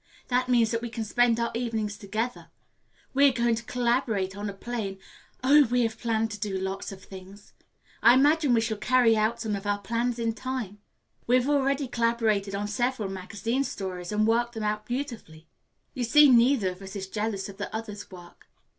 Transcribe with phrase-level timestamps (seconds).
[0.29, 2.47] That means that we can spend our evenings together.
[3.13, 4.99] We are going to collaborate on a play and,
[5.43, 7.53] oh, we have planned to do lots of things.
[8.01, 10.79] I imagine we shall carry out some of our plans in time.
[11.27, 15.47] We have already collaborated on several magazine stories and worked them out beautifully.
[15.93, 18.47] You see, neither of us is jealous of the other's work.